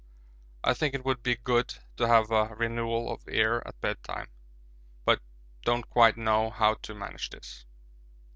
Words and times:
I 0.63 0.73
think 0.73 0.95
it 0.95 1.05
would 1.05 1.21
be 1.21 1.35
good 1.35 1.75
to 1.97 2.07
have 2.07 2.31
a 2.31 2.55
renewal 2.55 3.11
of 3.13 3.21
air 3.27 3.61
at 3.67 3.79
bed 3.81 4.01
time, 4.01 4.29
but 5.05 5.21
don't 5.63 5.87
quite 5.91 6.17
know 6.17 6.49
how 6.49 6.73
to 6.73 6.95
manage 6.95 7.29
this. 7.29 7.67